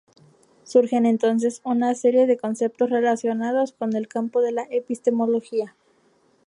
[0.63, 5.75] Surgen, entonces, una serie de conceptos relacionados con el campo de la epistemología.